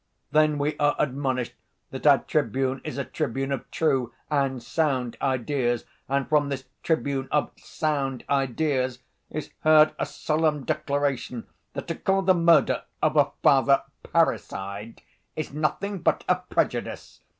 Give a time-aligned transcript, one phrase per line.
[0.31, 1.53] "Then we are admonished
[1.91, 7.27] that our tribune is a tribune of true and sound ideas and from this tribune
[7.31, 8.97] of 'sound ideas'
[9.29, 15.03] is heard a solemn declaration that to call the murder of a father 'parricide'
[15.35, 17.19] is nothing but a prejudice!